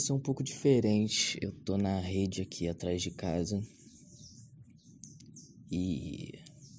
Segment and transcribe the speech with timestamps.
[0.00, 1.38] ser um pouco diferente.
[1.40, 3.62] Eu tô na rede aqui atrás de casa.
[5.70, 6.32] E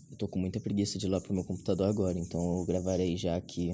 [0.09, 3.15] eu tô com muita preguiça de ir lá pro meu computador agora, então eu gravarei
[3.15, 3.71] já aqui,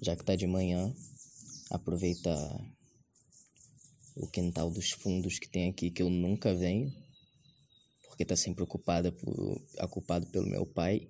[0.00, 0.94] já que tá de manhã.
[1.70, 2.60] Aproveitar
[4.14, 6.92] o quintal dos fundos que tem aqui que eu nunca venho,
[8.06, 11.08] porque tá sempre ocupada por, ocupado pelo meu pai.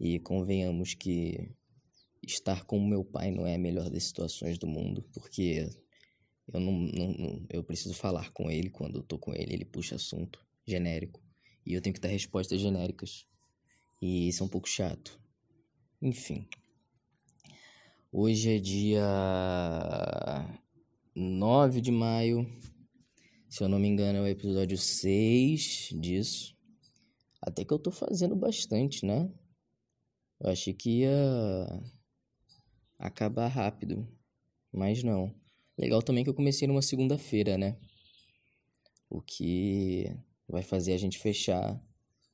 [0.00, 1.54] E convenhamos que
[2.22, 5.68] estar com o meu pai não é a melhor das situações do mundo, porque
[6.52, 9.64] eu não, não, não, eu preciso falar com ele quando eu tô com ele, ele
[9.64, 11.22] puxa assunto genérico
[11.64, 13.26] e eu tenho que dar respostas genéricas.
[14.00, 15.20] E isso é um pouco chato.
[16.00, 16.48] Enfim.
[18.10, 19.06] Hoje é dia
[21.14, 22.46] 9 de maio.
[23.48, 26.56] Se eu não me engano, é o episódio 6 disso.
[27.40, 29.30] Até que eu tô fazendo bastante, né?
[30.40, 31.82] Eu achei que ia
[32.98, 34.06] acabar rápido,
[34.72, 35.34] mas não.
[35.78, 37.76] Legal também que eu comecei numa segunda-feira, né?
[39.08, 40.06] O que
[40.48, 41.80] vai fazer a gente fechar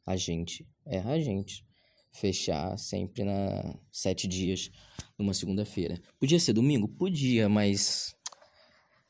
[0.06, 1.64] a gente, é a gente
[2.10, 4.70] fechar sempre na sete dias
[5.18, 6.00] numa segunda-feira.
[6.18, 8.14] Podia ser domingo, podia, mas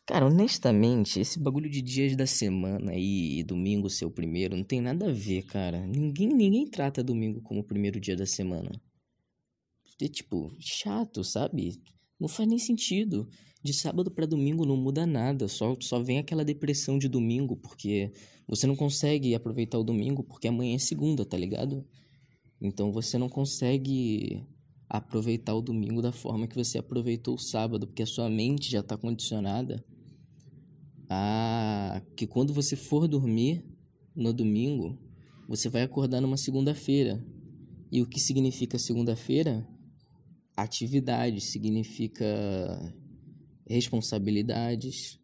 [0.04, 4.80] cara, honestamente, esse bagulho de dias da semana e domingo ser o primeiro não tem
[4.80, 5.86] nada a ver, cara.
[5.86, 8.70] Ninguém ninguém trata domingo como o primeiro dia da semana
[10.04, 11.82] é tipo, chato, sabe?
[12.18, 13.28] Não faz nem sentido.
[13.62, 18.12] De sábado para domingo não muda nada, só, só vem aquela depressão de domingo, porque
[18.46, 21.84] você não consegue aproveitar o domingo porque amanhã é segunda, tá ligado?
[22.60, 24.46] Então você não consegue
[24.88, 28.80] aproveitar o domingo da forma que você aproveitou o sábado, porque a sua mente já
[28.80, 29.84] está condicionada
[31.10, 33.64] a que quando você for dormir
[34.14, 34.98] no domingo,
[35.48, 37.24] você vai acordar numa segunda-feira.
[37.90, 39.66] E o que significa segunda-feira?
[40.62, 42.26] atividade, significa
[43.68, 45.18] responsabilidades.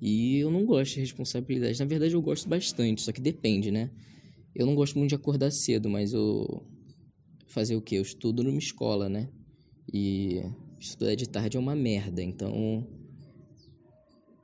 [0.00, 1.78] E eu não gosto de responsabilidades.
[1.78, 3.90] Na verdade, eu gosto bastante, só que depende, né?
[4.54, 6.62] Eu não gosto muito de acordar cedo, mas eu.
[7.46, 7.96] Fazer o quê?
[7.96, 9.28] Eu estudo numa escola, né?
[9.92, 10.42] E
[10.78, 12.84] estudar de tarde é uma merda, então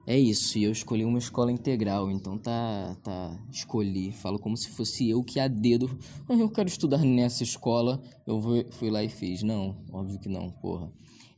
[0.06, 4.68] é isso, e eu escolhi uma escola integral, então tá, tá, escolhi, falo como se
[4.70, 5.96] fosse eu que a dedo,
[6.28, 8.40] ah, eu quero estudar nessa escola, eu
[8.72, 9.44] fui lá e fiz.
[9.44, 10.90] Não, óbvio que não, porra.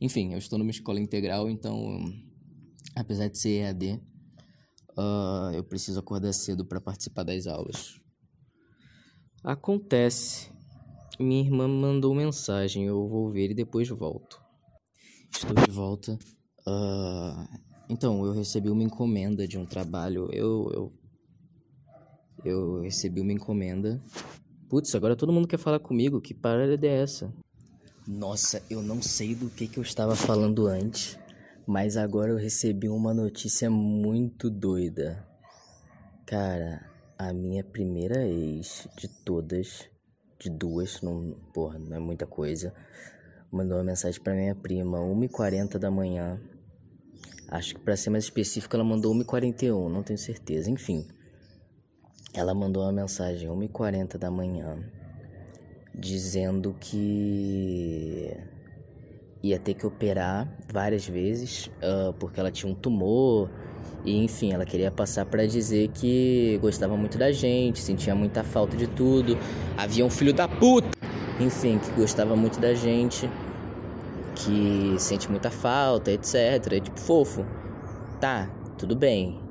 [0.03, 2.03] Enfim, eu estou numa escola integral, então,
[2.93, 4.01] apesar de ser EAD,
[4.97, 8.01] uh, eu preciso acordar cedo para participar das aulas.
[9.41, 10.51] Acontece,
[11.17, 14.41] minha irmã mandou mensagem, eu vou ver e depois volto.
[15.31, 16.19] Estou de volta.
[16.67, 17.47] Uh,
[17.87, 20.27] então, eu recebi uma encomenda de um trabalho.
[20.33, 20.69] Eu.
[20.73, 20.93] Eu,
[22.43, 24.03] eu recebi uma encomenda.
[24.67, 26.19] Putz, agora todo mundo quer falar comigo.
[26.19, 27.33] Que parada é essa?
[28.07, 31.17] Nossa, eu não sei do que, que eu estava falando antes.
[31.65, 35.25] Mas agora eu recebi uma notícia muito doida.
[36.25, 36.85] Cara,
[37.17, 39.87] a minha primeira ex de todas,
[40.39, 42.73] de duas, não, porra, não é muita coisa,
[43.49, 46.41] mandou uma mensagem para minha prima, 1h40 da manhã,
[47.53, 50.71] Acho que para ser mais específico ela mandou 1h41, não tenho certeza.
[50.71, 51.07] Enfim,
[52.33, 54.83] ela mandou uma mensagem 1h40 da manhã
[55.93, 58.31] dizendo que
[59.41, 63.49] ia ter que operar várias vezes uh, porque ela tinha um tumor
[64.05, 68.75] e enfim ela queria passar para dizer que gostava muito da gente sentia muita falta
[68.77, 69.37] de tudo
[69.77, 70.89] havia um filho da puta
[71.39, 73.29] enfim que gostava muito da gente
[74.35, 76.35] que sente muita falta, etc.
[76.71, 77.45] É tipo fofo.
[78.19, 79.42] Tá, tudo bem.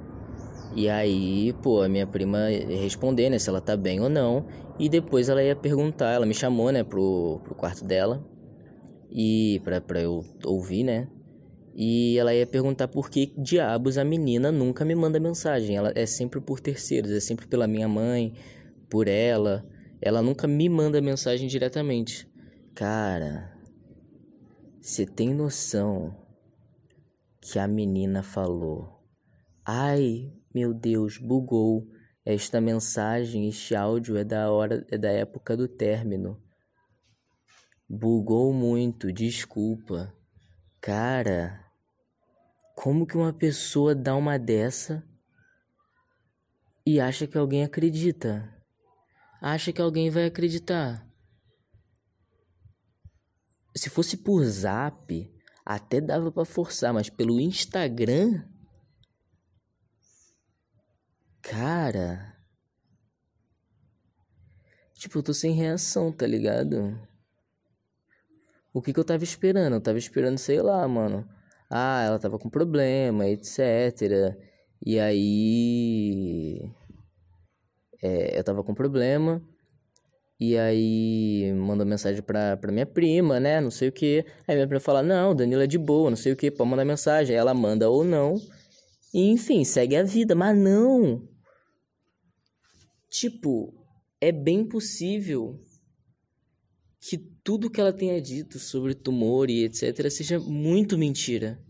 [0.75, 4.47] E aí, pô, a minha prima ia responder, né, se ela tá bem ou não.
[4.79, 8.25] E depois ela ia perguntar, ela me chamou, né, pro, pro quarto dela.
[9.11, 11.09] E pra, pra eu ouvir, né.
[11.75, 15.77] E ela ia perguntar por que diabos a menina nunca me manda mensagem.
[15.77, 18.33] Ela é sempre por terceiros, é sempre pela minha mãe,
[18.91, 19.67] por ela.
[20.01, 22.29] Ela nunca me manda mensagem diretamente.
[22.75, 23.53] Cara,
[24.81, 26.15] você tem noção
[27.41, 29.01] que a menina falou:
[29.65, 31.89] Ai, meu Deus, bugou.
[32.25, 36.41] Esta mensagem, este áudio é da hora, é da época do término.
[37.89, 40.15] Bugou muito, desculpa.
[40.81, 41.63] Cara,
[42.75, 45.05] como que uma pessoa dá uma dessa
[46.87, 48.53] e acha que alguém acredita?
[49.41, 51.07] Acha que alguém vai acreditar?
[53.75, 55.33] Se fosse por zap,
[55.65, 58.45] até dava para forçar, mas pelo Instagram.
[61.43, 62.37] Cara.
[64.95, 66.97] Tipo, eu tô sem reação, tá ligado?
[68.73, 69.75] o que que eu tava esperando?
[69.75, 71.29] Eu tava esperando, sei lá, mano.
[71.69, 74.37] Ah, ela tava com problema, etc.
[74.85, 76.63] E aí.
[78.03, 79.43] É, eu tava com problema.
[80.41, 83.61] E aí mandou mensagem pra, pra minha prima, né?
[83.61, 84.25] Não sei o que.
[84.47, 86.85] Aí minha prima fala, não, Danilo é de boa, não sei o que, pode mandar
[86.85, 87.35] mensagem.
[87.35, 88.37] Aí ela manda ou não.
[89.15, 90.35] E enfim, segue a vida.
[90.35, 91.32] Mas não!
[93.13, 93.75] Tipo,
[94.19, 95.61] é bem possível
[96.99, 100.09] que tudo que ela tenha dito sobre tumor e etc.
[100.11, 101.63] seja muito mentira.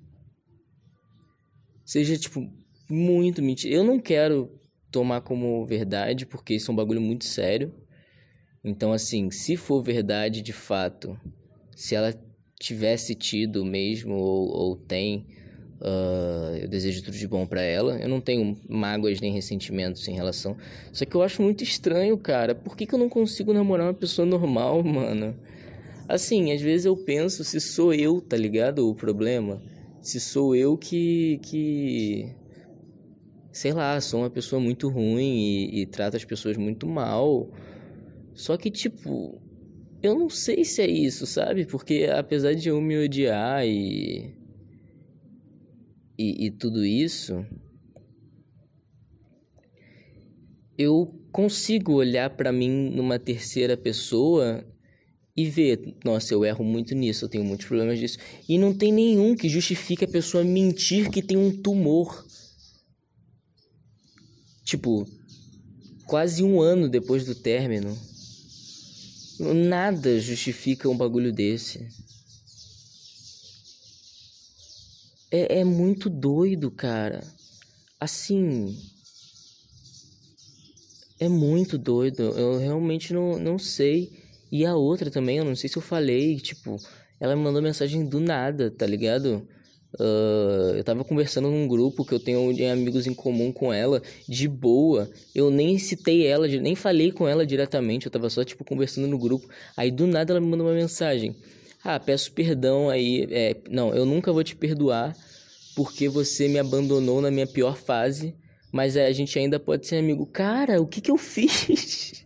[1.84, 2.48] Seja, tipo,
[2.88, 3.74] muito mentira.
[3.74, 4.56] Eu não quero
[4.88, 7.74] tomar como verdade, porque isso é um bagulho muito sério.
[8.62, 11.18] Então, assim, se for verdade de fato,
[11.74, 12.14] se ela
[12.56, 15.26] tivesse tido mesmo ou, ou tem,
[15.82, 17.98] uh, eu desejo tudo de bom para ela.
[17.98, 20.56] Eu não tenho mágoas nem ressentimentos em relação.
[20.92, 22.54] Só que eu acho muito estranho, cara.
[22.54, 25.36] Por que, que eu não consigo namorar uma pessoa normal, mano?
[26.08, 28.88] Assim, às vezes eu penso se sou eu, tá ligado?
[28.88, 29.62] O problema.
[30.00, 31.38] Se sou eu que.
[31.42, 32.34] que
[33.52, 37.50] sei lá, sou uma pessoa muito ruim e, e trato as pessoas muito mal.
[38.34, 39.40] Só que, tipo,
[40.02, 41.66] eu não sei se é isso, sabe?
[41.66, 44.41] Porque apesar de eu me odiar e.
[46.22, 47.44] e, e tudo isso.
[50.78, 54.64] Eu consigo olhar para mim numa terceira pessoa
[55.36, 58.18] e ver, nossa, eu erro muito nisso, eu tenho muitos problemas disso.
[58.48, 62.24] E não tem nenhum que justifique a pessoa mentir que tem um tumor.
[64.64, 65.06] Tipo,
[66.06, 67.96] quase um ano depois do término.
[69.40, 71.88] Nada justifica um bagulho desse.
[75.32, 77.24] É, é muito doido, cara.
[77.98, 78.76] Assim.
[81.18, 82.22] É muito doido.
[82.22, 84.12] Eu realmente não, não sei.
[84.50, 86.76] E a outra também, eu não sei se eu falei, tipo,
[87.18, 89.48] ela me mandou mensagem do nada, tá ligado?
[89.98, 94.46] Uh, eu tava conversando num grupo que eu tenho amigos em comum com ela, de
[94.46, 95.10] boa.
[95.34, 99.18] Eu nem citei ela, nem falei com ela diretamente, eu tava só, tipo, conversando no
[99.18, 99.48] grupo.
[99.74, 101.34] Aí do nada ela me mandou uma mensagem.
[101.84, 103.26] Ah, peço perdão aí.
[103.30, 105.14] É, não, eu nunca vou te perdoar
[105.74, 108.34] porque você me abandonou na minha pior fase,
[108.70, 110.26] mas a gente ainda pode ser amigo.
[110.26, 112.24] Cara, o que que eu fiz?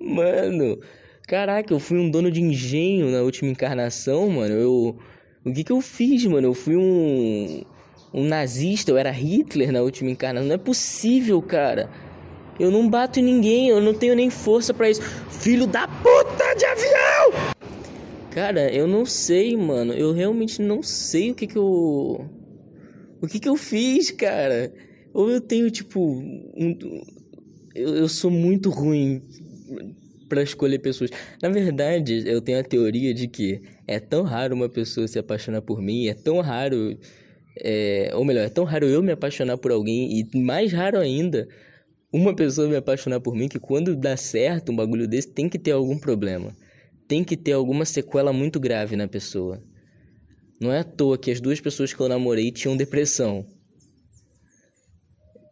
[0.00, 0.80] mano,
[1.26, 4.54] caraca, eu fui um dono de engenho na última encarnação, mano.
[4.54, 4.98] Eu
[5.44, 6.48] o que que eu fiz, mano?
[6.48, 7.62] Eu fui um,
[8.12, 10.48] um nazista, eu era Hitler na última encarnação.
[10.48, 11.88] Não é possível, cara.
[12.58, 15.00] Eu não bato em ninguém, eu não tenho nem força para isso.
[15.30, 17.17] Filho da puta de avião!
[18.30, 19.92] Cara, eu não sei, mano.
[19.92, 22.28] Eu realmente não sei o que que eu.
[23.20, 24.72] O que que eu fiz, cara.
[25.12, 26.00] Ou eu tenho, tipo.
[26.00, 26.76] Um...
[27.74, 29.22] Eu, eu sou muito ruim
[30.28, 31.10] para escolher pessoas.
[31.42, 35.62] Na verdade, eu tenho a teoria de que é tão raro uma pessoa se apaixonar
[35.62, 36.96] por mim, é tão raro.
[37.60, 41.48] É, ou melhor, é tão raro eu me apaixonar por alguém, e mais raro ainda,
[42.12, 45.58] uma pessoa me apaixonar por mim, que quando dá certo um bagulho desse, tem que
[45.58, 46.54] ter algum problema.
[47.08, 49.62] Tem que ter alguma sequela muito grave na pessoa.
[50.60, 53.46] Não é à toa que as duas pessoas que eu namorei tinham depressão.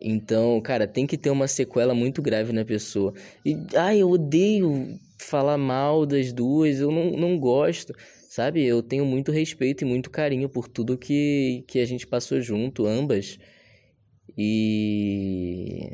[0.00, 3.14] Então, cara, tem que ter uma sequela muito grave na pessoa.
[3.44, 7.94] E, ai, eu odeio falar mal das duas, eu não, não gosto,
[8.28, 8.64] sabe?
[8.64, 12.86] Eu tenho muito respeito e muito carinho por tudo que, que a gente passou junto,
[12.86, 13.38] ambas.
[14.36, 15.90] E.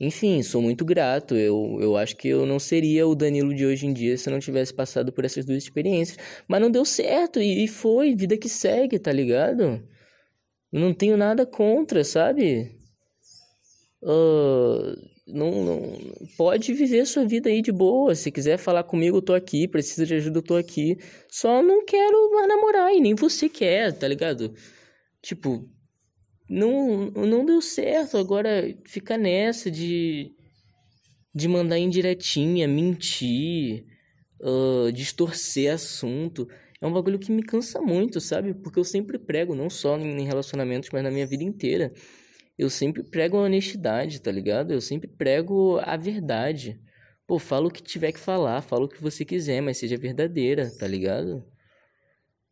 [0.00, 1.34] Enfim, sou muito grato.
[1.36, 4.32] Eu, eu acho que eu não seria o Danilo de hoje em dia se eu
[4.32, 6.18] não tivesse passado por essas duas experiências.
[6.46, 9.82] Mas não deu certo e, e foi, vida que segue, tá ligado?
[10.72, 12.70] não tenho nada contra, sabe?
[14.02, 14.94] Uh,
[15.26, 15.92] não, não
[16.36, 18.14] pode viver sua vida aí de boa.
[18.14, 19.66] Se quiser falar comigo, eu tô aqui.
[19.66, 20.98] Precisa de ajuda, eu tô aqui.
[21.28, 24.54] Só não quero mais namorar e nem você quer, tá ligado?
[25.22, 25.68] Tipo,
[26.48, 28.16] não, não deu certo.
[28.16, 30.34] Agora fica nessa de
[31.34, 33.84] de mandar indiretinha, mentir,
[34.40, 36.48] uh, distorcer assunto.
[36.80, 38.54] É um bagulho que me cansa muito, sabe?
[38.54, 41.92] Porque eu sempre prego, não só em relacionamentos, mas na minha vida inteira
[42.58, 44.72] eu sempre prego a honestidade, tá ligado?
[44.72, 46.80] Eu sempre prego a verdade.
[47.24, 50.68] Pô, fala o que tiver que falar, fala o que você quiser, mas seja verdadeira,
[50.76, 51.44] tá ligado?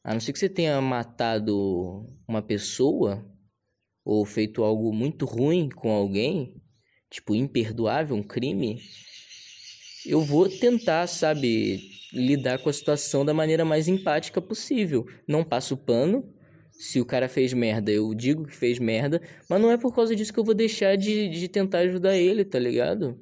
[0.05, 3.25] A não ser que você tenha matado uma pessoa
[4.07, 6.55] ou feito algo muito ruim com alguém,
[7.11, 8.81] tipo imperdoável, um crime,
[10.07, 11.81] eu vou tentar, sabe,
[12.13, 15.05] lidar com a situação da maneira mais empática possível.
[15.27, 16.33] Não passo pano,
[16.71, 19.21] se o cara fez merda, eu digo que fez merda,
[19.51, 22.45] mas não é por causa disso que eu vou deixar de, de tentar ajudar ele,
[22.45, 23.21] tá ligado?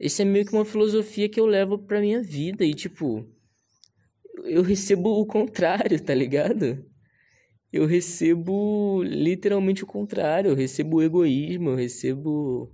[0.00, 3.28] Esse é meio que uma filosofia que eu levo pra minha vida e, tipo,
[4.44, 6.93] eu recebo o contrário, tá ligado?
[7.74, 12.72] Eu recebo literalmente o contrário, eu recebo egoísmo, eu recebo.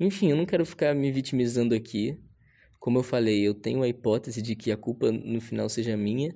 [0.00, 2.18] Enfim, eu não quero ficar me vitimizando aqui.
[2.80, 6.34] Como eu falei, eu tenho a hipótese de que a culpa no final seja minha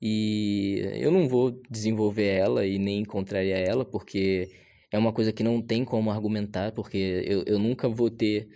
[0.00, 4.50] e eu não vou desenvolver ela e nem contrariar ela, porque
[4.90, 8.48] é uma coisa que não tem como argumentar, porque eu, eu nunca vou ter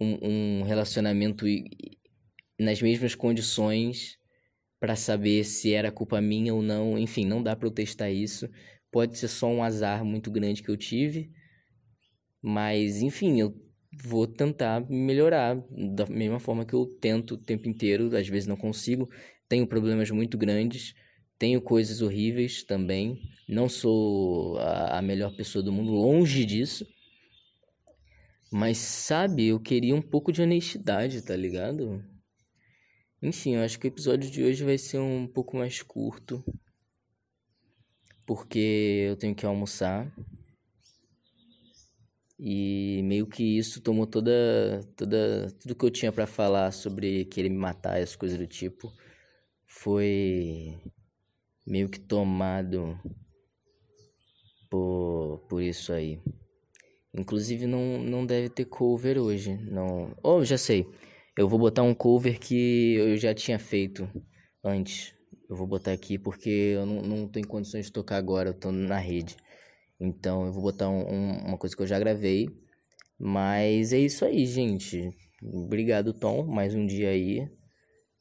[0.00, 1.44] um, um relacionamento
[2.58, 4.18] nas mesmas condições
[4.80, 6.98] para saber se era culpa minha ou não.
[6.98, 8.48] Enfim, não dá para eu testar isso.
[8.90, 11.30] Pode ser só um azar muito grande que eu tive,
[12.40, 13.54] mas enfim, eu
[14.02, 15.56] vou tentar melhorar
[15.94, 19.10] da mesma forma que eu tento o tempo inteiro, às vezes não consigo.
[19.48, 20.94] Tenho problemas muito grandes,
[21.38, 23.20] tenho coisas horríveis também.
[23.48, 26.86] Não sou a melhor pessoa do mundo, longe disso.
[28.50, 32.02] Mas sabe, eu queria um pouco de honestidade, tá ligado?
[33.20, 36.44] Enfim, eu acho que o episódio de hoje vai ser um pouco mais curto.
[38.24, 40.12] Porque eu tenho que almoçar.
[42.38, 47.48] E meio que isso tomou toda toda tudo que eu tinha para falar sobre querer
[47.48, 48.92] me matar, as coisas do tipo,
[49.66, 50.78] foi
[51.66, 52.96] meio que tomado
[54.70, 56.20] por por isso aí.
[57.12, 60.14] Inclusive não não deve ter cover hoje, não.
[60.22, 60.86] Oh, já sei.
[61.38, 64.10] Eu vou botar um cover que eu já tinha feito
[64.64, 65.14] antes.
[65.48, 68.72] Eu vou botar aqui porque eu não, não tenho condições de tocar agora, eu tô
[68.72, 69.36] na rede.
[70.00, 72.48] Então eu vou botar um, um, uma coisa que eu já gravei.
[73.16, 75.16] Mas é isso aí, gente.
[75.40, 76.44] Obrigado, Tom.
[76.44, 77.48] Mais um dia aí.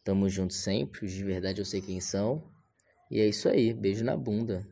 [0.03, 1.07] Tamo junto sempre.
[1.07, 2.47] De verdade eu sei quem são.
[3.09, 3.74] E é isso aí.
[3.74, 4.63] Beijo na bunda.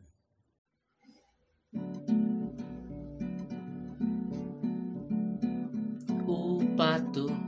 [6.28, 7.45] O pato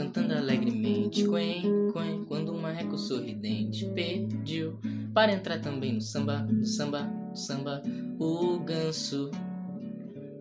[0.00, 1.24] cantando alegremente.
[1.28, 4.78] Quen, quen, quando o marreco sorridente pediu
[5.12, 7.82] para entrar também no samba, no samba, no samba.
[8.18, 9.30] O ganso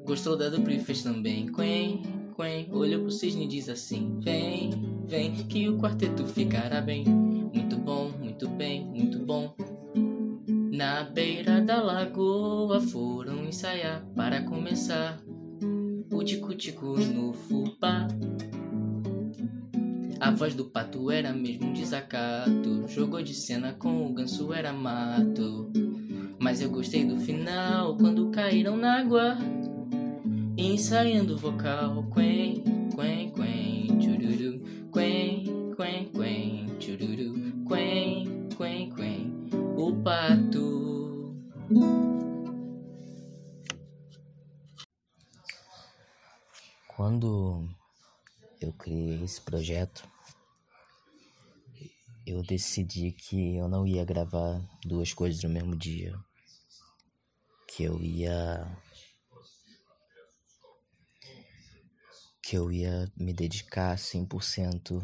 [0.06, 1.48] gostou da dupla e fez também.
[1.52, 2.02] Quen,
[2.38, 4.72] quen, olhou pro cisne e diz assim: Vem,
[5.06, 7.04] vem, que o quarteto ficará bem.
[7.04, 9.54] Muito bom, muito bem, muito bom.
[10.72, 15.22] Na beira da lagoa foram ensaiar para começar
[16.10, 18.08] o tico-tico no fubá.
[20.20, 22.86] A voz do pato era mesmo um desacato.
[22.90, 25.72] Jogou de cena com o ganso era mato.
[26.38, 29.38] Mas eu gostei do final quando caíram na água.
[30.58, 32.06] Ensaiando o vocal.
[32.14, 34.60] Quen, quen, quen, chururu.
[34.92, 37.64] Quen, quen, quen, chururu.
[37.66, 39.50] Quen, quen, quen.
[39.78, 41.34] O pato.
[46.88, 47.70] Quando
[48.60, 50.08] eu criei esse projeto,
[52.26, 56.14] eu decidi que eu não ia gravar duas coisas no mesmo dia.
[57.68, 58.68] Que eu ia.
[62.44, 65.02] Que eu ia me dedicar 100%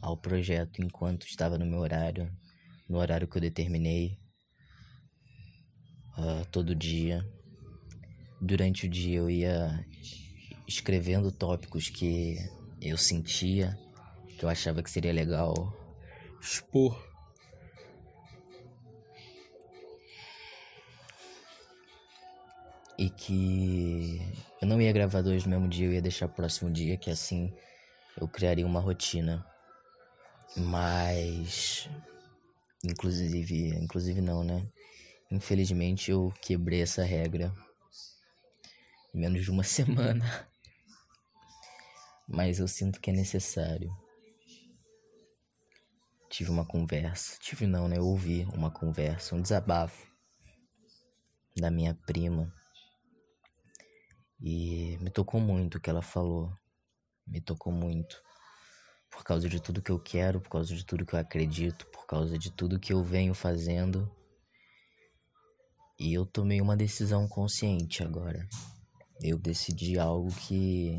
[0.00, 2.30] ao projeto enquanto estava no meu horário,
[2.88, 4.18] no horário que eu determinei,
[6.18, 7.26] uh, todo dia.
[8.40, 9.86] Durante o dia eu ia
[10.66, 12.36] escrevendo tópicos que
[12.82, 13.78] eu sentia,
[14.36, 15.72] que eu achava que seria legal
[16.40, 17.00] expor.
[22.98, 24.20] E que
[24.60, 27.10] eu não ia gravar dois no mesmo dia, eu ia deixar o próximo dia, que
[27.10, 27.52] assim
[28.20, 29.46] eu criaria uma rotina.
[30.56, 31.88] Mas
[32.84, 34.66] inclusive, inclusive não, né?
[35.30, 37.52] Infelizmente eu quebrei essa regra
[39.14, 40.51] em menos de uma semana
[42.32, 43.94] mas eu sinto que é necessário.
[46.30, 47.98] Tive uma conversa, tive não, né?
[47.98, 50.10] Eu ouvi uma conversa, um desabafo
[51.54, 52.50] da minha prima.
[54.40, 56.50] E me tocou muito o que ela falou.
[57.26, 58.20] Me tocou muito.
[59.10, 62.06] Por causa de tudo que eu quero, por causa de tudo que eu acredito, por
[62.06, 64.10] causa de tudo que eu venho fazendo.
[66.00, 68.48] E eu tomei uma decisão consciente agora.
[69.20, 70.98] Eu decidi algo que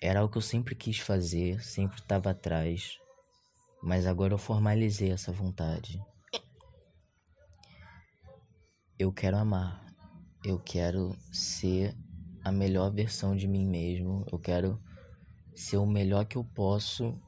[0.00, 2.98] era algo que eu sempre quis fazer, sempre estava atrás,
[3.82, 6.02] mas agora eu formalizei essa vontade.
[8.98, 9.84] Eu quero amar,
[10.42, 11.94] eu quero ser
[12.42, 14.80] a melhor versão de mim mesmo, eu quero
[15.54, 17.20] ser o melhor que eu posso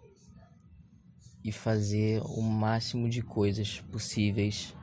[1.44, 4.74] e fazer o máximo de coisas possíveis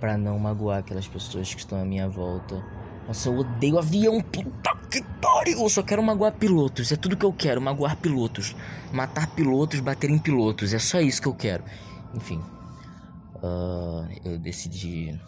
[0.00, 4.20] para não magoar aquelas pessoas que estão à minha volta Nossa, eu odeio avião.
[4.22, 5.60] Puta que pariu.
[5.60, 6.92] Eu só quero magoar pilotos.
[6.92, 7.60] É tudo que eu quero.
[7.60, 8.54] Magoar pilotos.
[8.92, 10.72] Matar pilotos, bater em pilotos.
[10.72, 11.64] É só isso que eu quero.
[12.14, 12.38] Enfim.
[13.36, 15.18] Uh, eu decidi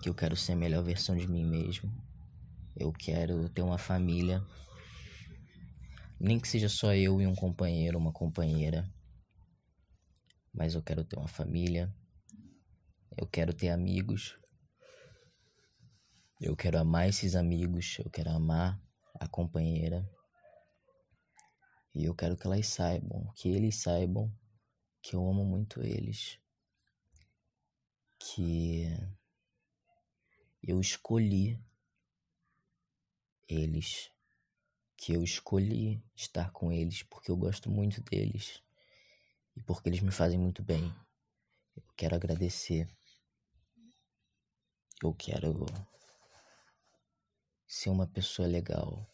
[0.00, 1.90] que eu quero ser a melhor versão de mim mesmo.
[2.76, 4.40] Eu quero ter uma família.
[6.20, 8.88] Nem que seja só eu e um companheiro, uma companheira.
[10.54, 11.92] Mas eu quero ter uma família.
[13.18, 14.38] Eu quero ter amigos.
[16.38, 18.78] Eu quero amar esses amigos, eu quero amar
[19.14, 20.06] a companheira.
[21.94, 24.30] E eu quero que elas saibam, que eles saibam
[25.00, 26.38] que eu amo muito eles.
[28.18, 28.86] Que
[30.62, 31.58] eu escolhi
[33.48, 34.10] eles.
[34.94, 38.62] Que eu escolhi estar com eles porque eu gosto muito deles
[39.56, 40.94] e porque eles me fazem muito bem.
[41.74, 42.86] Eu quero agradecer.
[45.02, 45.64] Eu quero
[47.66, 49.06] ser uma pessoa legal.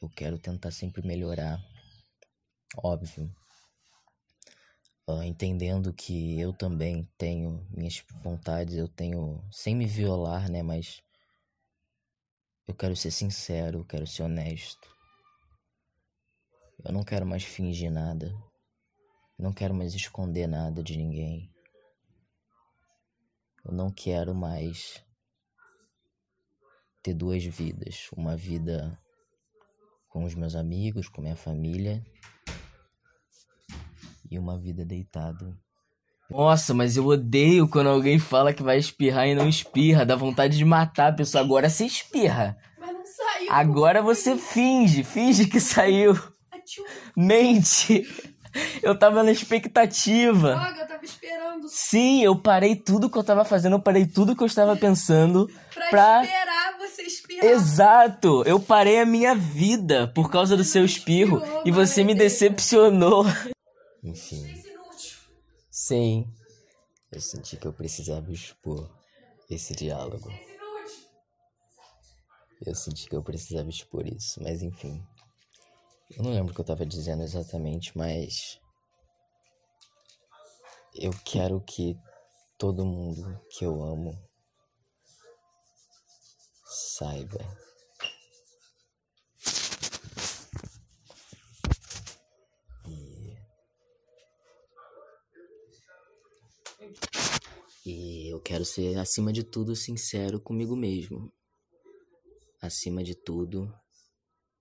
[0.00, 1.60] Eu quero tentar sempre melhorar.
[2.76, 3.34] Óbvio.
[5.08, 9.42] Uh, entendendo que eu também tenho minhas vontades, eu tenho.
[9.52, 10.62] sem me violar, né?
[10.62, 11.02] Mas.
[12.66, 14.88] Eu quero ser sincero, eu quero ser honesto.
[16.84, 18.34] Eu não quero mais fingir nada.
[19.38, 21.52] Não quero mais esconder nada de ninguém.
[23.64, 25.05] Eu não quero mais
[27.06, 28.08] ter duas vidas.
[28.16, 28.98] Uma vida
[30.08, 32.04] com os meus amigos, com minha família.
[34.28, 35.56] E uma vida deitado.
[36.28, 40.04] Nossa, mas eu odeio quando alguém fala que vai espirrar e não espirra.
[40.04, 41.44] Dá vontade de matar a pessoa.
[41.44, 42.58] Agora você espirra.
[42.80, 43.52] Mas não saiu.
[43.52, 45.04] Agora você finge.
[45.04, 46.18] Finge que saiu.
[47.16, 48.04] Mente.
[48.82, 50.56] Eu tava na expectativa.
[50.56, 51.68] Droga, eu tava esperando.
[51.68, 55.50] Sim, eu parei tudo que eu tava fazendo, eu parei tudo que eu estava pensando
[55.72, 56.24] pra, pra...
[56.24, 57.44] esperar você espirrar.
[57.46, 58.42] Exato!
[58.44, 63.24] Eu parei a minha vida por causa do seu espirro e você me decepcionou.
[64.02, 64.62] Enfim.
[65.70, 66.26] Sim.
[67.10, 68.90] Eu senti que eu precisava expor
[69.48, 70.30] esse diálogo.
[72.64, 75.02] Eu senti que eu precisava expor isso, mas enfim.
[76.10, 78.58] Eu não lembro o que eu tava dizendo exatamente, mas.
[80.98, 81.94] Eu quero que
[82.56, 84.18] todo mundo que eu amo
[86.64, 87.38] saiba.
[97.84, 98.30] E.
[98.30, 101.30] Eu quero ser, acima de tudo, sincero comigo mesmo.
[102.60, 103.70] Acima de tudo,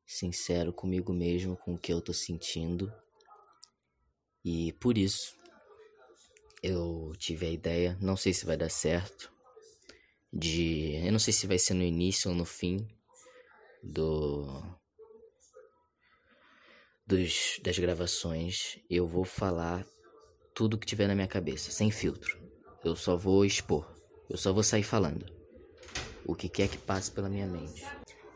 [0.05, 2.93] sincero comigo mesmo, com o que eu tô sentindo.
[4.43, 5.44] E por isso
[6.65, 9.31] eu tive a ideia, não sei se vai dar certo,
[10.33, 10.95] de.
[11.05, 12.87] Eu não sei se vai ser no início ou no fim
[13.83, 14.63] do.
[17.07, 19.85] Dos, das gravações, eu vou falar
[20.55, 22.35] tudo que tiver na minha cabeça, sem filtro.
[22.83, 23.85] Eu só vou expor,
[24.27, 25.23] eu só vou sair falando
[26.25, 27.85] o que quer que passe pela minha mente.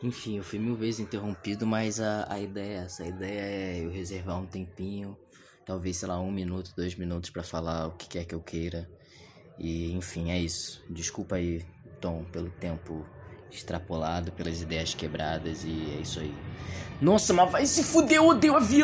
[0.00, 3.02] Enfim, eu fui mil vezes interrompido, mas a, a ideia é essa.
[3.02, 5.18] A ideia é eu reservar um tempinho,
[5.64, 8.88] talvez, sei lá, um minuto, dois minutos para falar o que quer que eu queira.
[9.58, 10.82] E, enfim, é isso.
[10.88, 11.64] Desculpa aí,
[12.00, 13.06] Tom, pelo tempo
[13.50, 16.34] extrapolado, pelas ideias quebradas e é isso aí.
[17.00, 18.78] Nossa, mas vai se fuder, eu odeio avião!